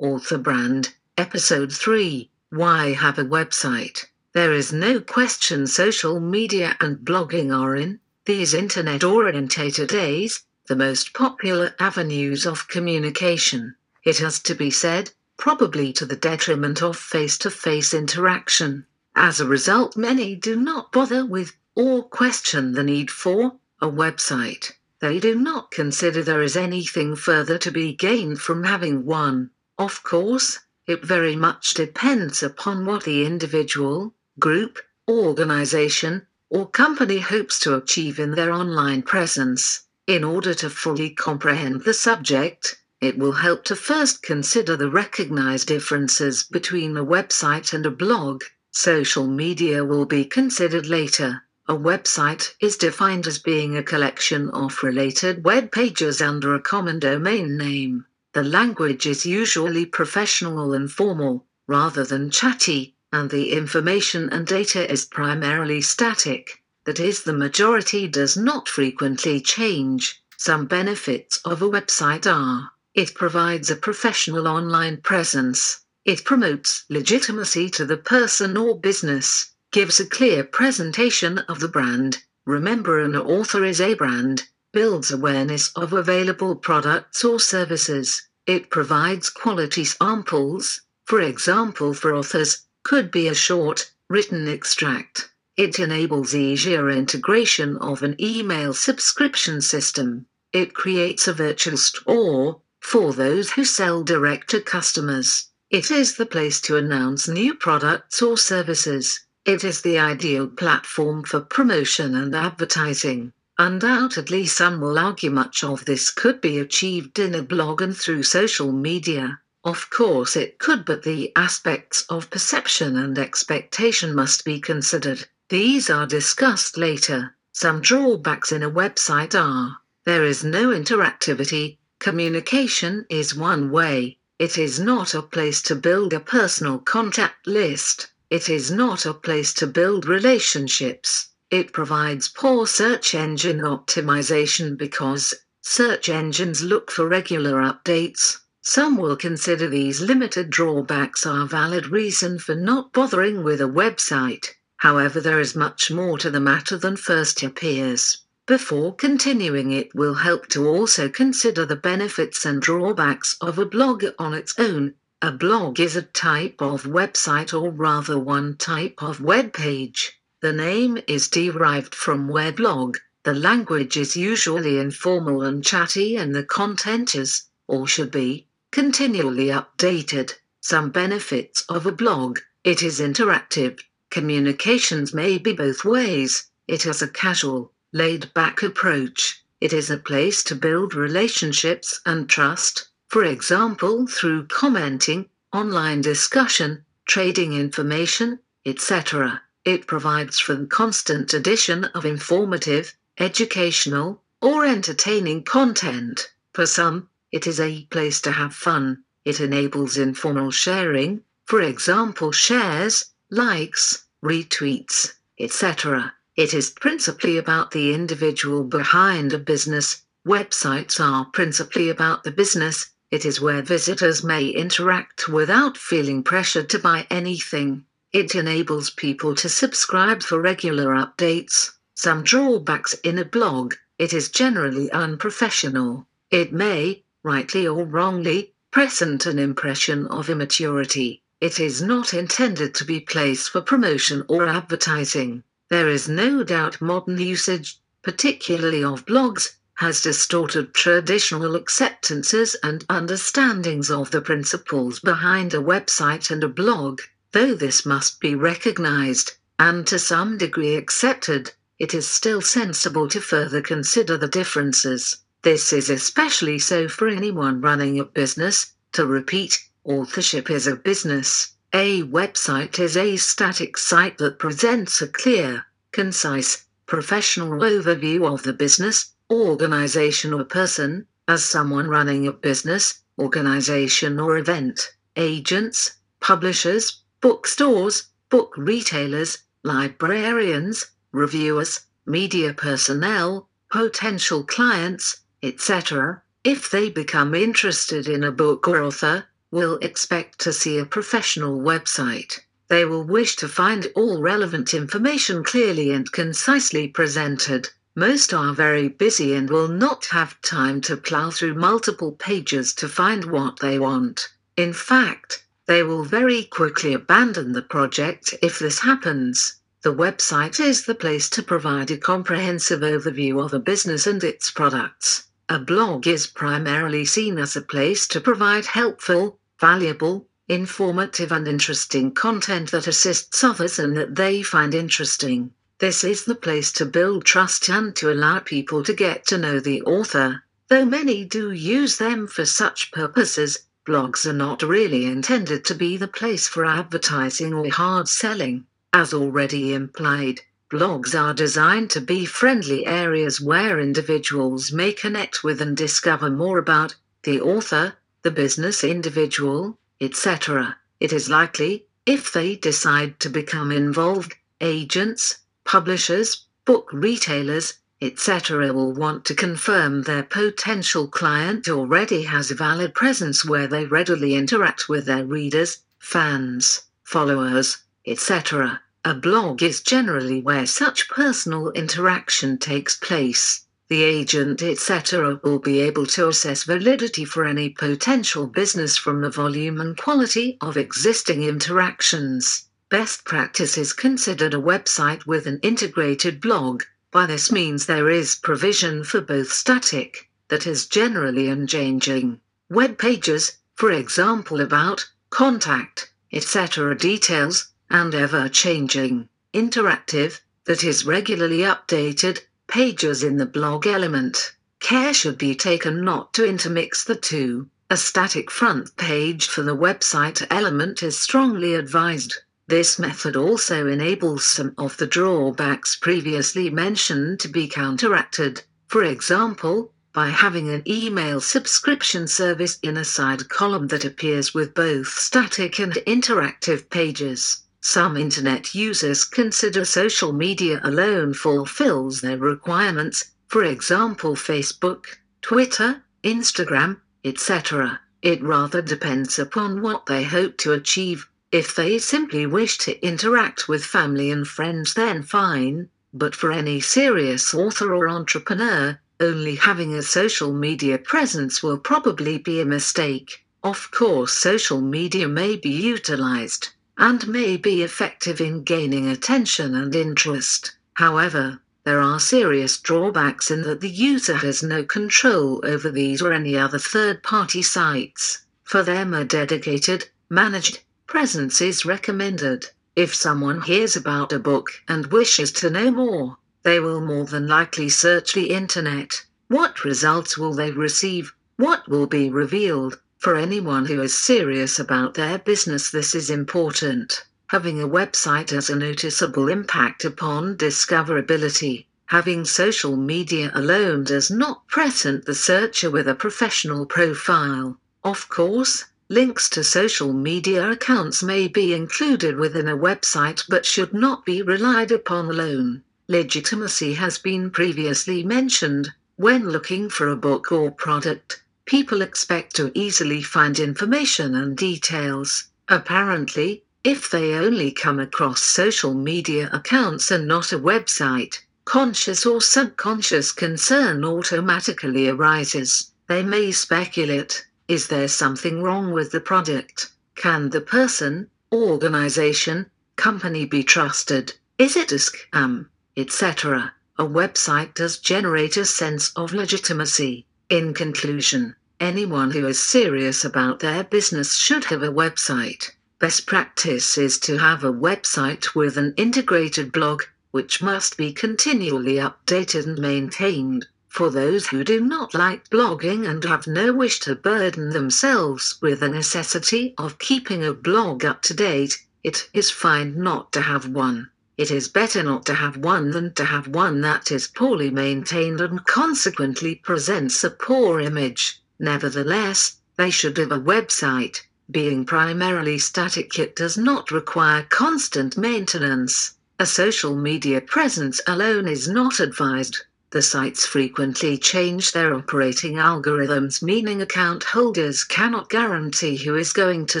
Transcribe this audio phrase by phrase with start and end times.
[0.00, 4.04] Author Brand, Episode 3 Why Have a Website?
[4.32, 10.76] There is no question social media and blogging are in these internet orientated days the
[10.76, 13.74] most popular avenues of communication.
[14.04, 18.86] It has to be said, probably to the detriment of face to face interaction.
[19.16, 24.74] As a result, many do not bother with or question the need for a website.
[25.00, 29.50] They do not consider there is anything further to be gained from having one.
[29.80, 30.58] Of course,
[30.88, 38.18] it very much depends upon what the individual, group, organization, or company hopes to achieve
[38.18, 39.84] in their online presence.
[40.08, 45.68] In order to fully comprehend the subject, it will help to first consider the recognized
[45.68, 48.42] differences between a website and a blog.
[48.72, 51.44] Social media will be considered later.
[51.68, 56.98] A website is defined as being a collection of related web pages under a common
[56.98, 58.06] domain name.
[58.38, 64.88] The language is usually professional and formal, rather than chatty, and the information and data
[64.88, 66.62] is primarily static.
[66.84, 70.22] That is, the majority does not frequently change.
[70.36, 77.68] Some benefits of a website are it provides a professional online presence, it promotes legitimacy
[77.70, 82.18] to the person or business, gives a clear presentation of the brand.
[82.46, 88.22] Remember, an author is a brand, builds awareness of available products or services.
[88.48, 95.28] It provides quality samples, for example, for authors, could be a short, written extract.
[95.58, 100.24] It enables easier integration of an email subscription system.
[100.54, 105.50] It creates a virtual store for those who sell direct to customers.
[105.68, 109.26] It is the place to announce new products or services.
[109.44, 113.34] It is the ideal platform for promotion and advertising.
[113.60, 118.22] Undoubtedly, some will argue much of this could be achieved in a blog and through
[118.22, 119.40] social media.
[119.64, 125.26] Of course, it could, but the aspects of perception and expectation must be considered.
[125.48, 127.34] These are discussed later.
[127.52, 134.56] Some drawbacks in a website are there is no interactivity, communication is one way, it
[134.56, 139.52] is not a place to build a personal contact list, it is not a place
[139.54, 141.30] to build relationships.
[141.50, 148.40] It provides poor search engine optimization because search engines look for regular updates.
[148.60, 154.48] Some will consider these limited drawbacks are valid reason for not bothering with a website.
[154.76, 158.18] However, there is much more to the matter than first appears.
[158.46, 164.04] Before continuing, it will help to also consider the benefits and drawbacks of a blog
[164.18, 164.96] on its own.
[165.22, 170.17] A blog is a type of website, or rather, one type of web page.
[170.40, 172.98] The name is derived from weblog.
[173.24, 179.46] The language is usually informal and chatty, and the content is, or should be, continually
[179.46, 180.34] updated.
[180.60, 183.80] Some benefits of a blog it is interactive.
[184.10, 186.50] Communications may be both ways.
[186.68, 189.42] It has a casual, laid back approach.
[189.60, 196.84] It is a place to build relationships and trust, for example, through commenting, online discussion,
[197.06, 199.42] trading information, etc.
[199.68, 206.30] It provides for the constant addition of informative, educational, or entertaining content.
[206.54, 209.04] For some, it is a place to have fun.
[209.26, 216.14] It enables informal sharing, for example, shares, likes, retweets, etc.
[216.34, 220.00] It is principally about the individual behind a business.
[220.26, 222.86] Websites are principally about the business.
[223.10, 227.84] It is where visitors may interact without feeling pressured to buy anything.
[228.12, 231.72] It enables people to subscribe for regular updates.
[231.94, 236.06] Some drawbacks in a blog it is generally unprofessional.
[236.30, 241.22] It may, rightly or wrongly, present an impression of immaturity.
[241.40, 245.42] It is not intended to be placed for promotion or advertising.
[245.68, 253.90] There is no doubt modern usage, particularly of blogs, has distorted traditional acceptances and understandings
[253.90, 257.00] of the principles behind a website and a blog.
[257.32, 263.20] Though this must be recognized and to some degree accepted, it is still sensible to
[263.20, 265.18] further consider the differences.
[265.42, 268.72] This is especially so for anyone running a business.
[268.92, 271.52] To repeat, authorship is a business.
[271.74, 278.54] A website is a static site that presents a clear, concise, professional overview of the
[278.54, 284.92] business, organization, or person, as someone running a business, organization, or event.
[285.14, 296.22] Agents, publishers, bookstores, book retailers, librarians, reviewers, media personnel, potential clients, etc.
[296.44, 301.58] If they become interested in a book or author, will expect to see a professional
[301.58, 302.40] website.
[302.68, 307.68] They will wish to find all relevant information clearly and concisely presented.
[307.96, 312.88] Most are very busy and will not have time to plow through multiple pages to
[312.88, 314.28] find what they want.
[314.56, 319.56] In fact, they will very quickly abandon the project if this happens.
[319.82, 324.50] The website is the place to provide a comprehensive overview of a business and its
[324.50, 325.24] products.
[325.50, 332.12] A blog is primarily seen as a place to provide helpful, valuable, informative, and interesting
[332.12, 335.52] content that assists others and that they find interesting.
[335.80, 339.60] This is the place to build trust and to allow people to get to know
[339.60, 340.42] the author.
[340.68, 345.96] Though many do use them for such purposes, blogs are not really intended to be
[345.96, 348.66] the place for advertising or hard selling.
[348.92, 355.62] As already implied, blogs are designed to be friendly areas where individuals may connect with
[355.62, 360.76] and discover more about the author, the business individual, etc.
[361.00, 368.92] It is likely, if they decide to become involved, agents, publishers, book retailers, etc., will
[368.92, 374.88] want to confirm their potential client already has a valid presence where they readily interact
[374.88, 378.80] with their readers, fans, followers, etc.
[379.04, 383.64] A blog is generally where such personal interaction takes place.
[383.88, 389.30] The agent, etc., will be able to assess validity for any potential business from the
[389.30, 392.66] volume and quality of existing interactions.
[392.90, 396.82] Best practice is considered a website with an integrated blog.
[397.10, 403.58] By this means there is provision for both static, that is generally unchanging, web pages,
[403.74, 406.94] for example about, contact, etc.
[406.94, 414.52] details, and ever changing, interactive, that is regularly updated, pages in the blog element.
[414.80, 417.70] Care should be taken not to intermix the two.
[417.88, 422.34] A static front page for the website element is strongly advised.
[422.68, 428.62] This method also enables some of the drawbacks previously mentioned to be counteracted.
[428.88, 434.74] For example, by having an email subscription service in a side column that appears with
[434.74, 437.62] both static and interactive pages.
[437.80, 445.06] Some internet users consider social media alone fulfills their requirements, for example, Facebook,
[445.40, 448.00] Twitter, Instagram, etc.
[448.20, 451.28] It rather depends upon what they hope to achieve.
[451.50, 456.80] If they simply wish to interact with family and friends, then fine, but for any
[456.80, 463.46] serious author or entrepreneur, only having a social media presence will probably be a mistake.
[463.64, 466.68] Of course, social media may be utilized
[466.98, 470.76] and may be effective in gaining attention and interest.
[470.94, 476.32] However, there are serious drawbacks in that the user has no control over these or
[476.32, 478.44] any other third party sites.
[478.64, 482.66] For them, a dedicated, managed presence is recommended.
[482.94, 487.48] If someone hears about a book and wishes to know more, they will more than
[487.48, 489.24] likely search the internet.
[489.48, 491.32] What results will they receive?
[491.56, 493.00] What will be revealed?
[493.16, 497.24] For anyone who is serious about their business, this is important.
[497.46, 501.86] Having a website has a noticeable impact upon discoverability.
[502.06, 507.80] Having social media alone does not present the searcher with a professional profile.
[508.04, 513.94] Of course, links to social media accounts may be included within a website but should
[513.94, 515.82] not be relied upon alone.
[516.08, 522.72] Legitimacy has been previously mentioned when looking for a book or product people expect to
[522.74, 525.48] easily find information and details.
[525.68, 532.40] Apparently, if they only come across social media accounts and not a website, conscious or
[532.40, 535.92] subconscious concern automatically arises.
[536.08, 539.90] They may speculate is there something wrong with the product?
[540.14, 544.32] Can the person, organization, company be trusted?
[544.56, 545.66] Is it a scam?
[545.94, 546.72] Etc.
[546.98, 550.24] A website does generate a sense of legitimacy.
[550.48, 555.72] In conclusion, anyone who is serious about their business should have a website.
[555.98, 561.96] Best practice is to have a website with an integrated blog, which must be continually
[561.96, 563.66] updated and maintained.
[563.98, 568.78] For those who do not like blogging and have no wish to burden themselves with
[568.78, 573.66] the necessity of keeping a blog up to date, it is fine not to have
[573.66, 574.08] one.
[574.36, 578.40] It is better not to have one than to have one that is poorly maintained
[578.40, 581.42] and consequently presents a poor image.
[581.58, 584.20] Nevertheless, they should have a website.
[584.48, 589.14] Being primarily static, it does not require constant maintenance.
[589.40, 592.58] A social media presence alone is not advised.
[592.90, 599.66] The sites frequently change their operating algorithms, meaning account holders cannot guarantee who is going
[599.66, 599.80] to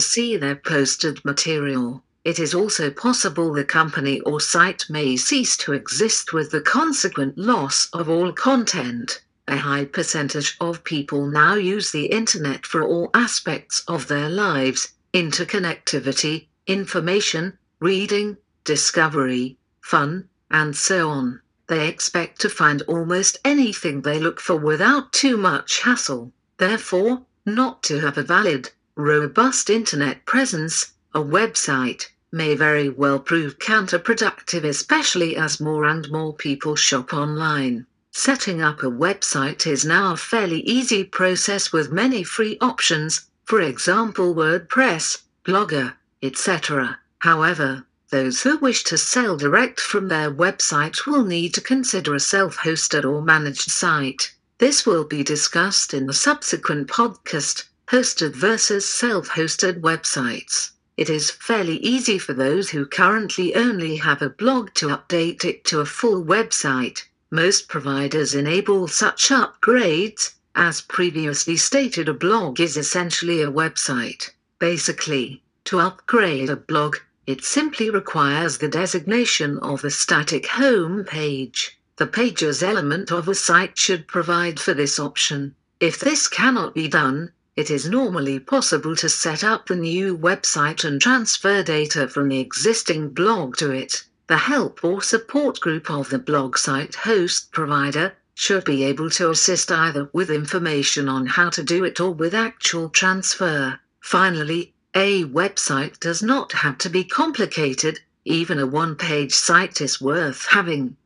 [0.00, 2.04] see their posted material.
[2.22, 7.38] It is also possible the company or site may cease to exist with the consequent
[7.38, 9.22] loss of all content.
[9.46, 14.92] A high percentage of people now use the internet for all aspects of their lives
[15.14, 21.40] interconnectivity, information, reading, discovery, fun, and so on.
[21.68, 26.32] They expect to find almost anything they look for without too much hassle.
[26.56, 33.58] Therefore, not to have a valid, robust internet presence, a website, may very well prove
[33.58, 37.86] counterproductive, especially as more and more people shop online.
[38.12, 43.60] Setting up a website is now a fairly easy process with many free options, for
[43.60, 46.98] example, WordPress, Blogger, etc.
[47.20, 52.20] However, those who wish to sell direct from their website will need to consider a
[52.20, 54.32] self hosted or managed site.
[54.58, 60.72] This will be discussed in the subsequent podcast Hosted versus self hosted websites.
[60.98, 65.64] It is fairly easy for those who currently only have a blog to update it
[65.64, 67.04] to a full website.
[67.30, 70.34] Most providers enable such upgrades.
[70.54, 74.32] As previously stated, a blog is essentially a website.
[74.58, 81.78] Basically, to upgrade a blog, it simply requires the designation of a static home page.
[81.96, 85.54] The pages element of a site should provide for this option.
[85.78, 90.84] If this cannot be done, it is normally possible to set up the new website
[90.84, 94.04] and transfer data from the existing blog to it.
[94.28, 99.28] The help or support group of the blog site host provider should be able to
[99.28, 103.80] assist either with information on how to do it or with actual transfer.
[104.00, 110.00] Finally, a website does not have to be complicated, even a one page site is
[110.00, 110.96] worth having.